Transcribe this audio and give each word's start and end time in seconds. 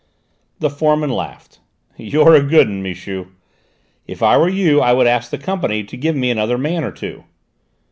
The 0.57 0.71
foreman 0.71 1.11
laughed. 1.11 1.59
"You're 1.95 2.33
a 2.33 2.41
good 2.41 2.65
'un, 2.65 2.81
Michu! 2.81 3.27
If 4.07 4.23
I 4.23 4.35
were 4.35 4.49
you 4.49 4.79
I 4.81 4.93
would 4.93 5.05
ask 5.05 5.29
the 5.29 5.37
Company 5.37 5.83
to 5.83 5.95
give 5.95 6.15
me 6.15 6.31
another 6.31 6.57
man 6.57 6.83
or 6.83 6.91
two." 6.91 7.25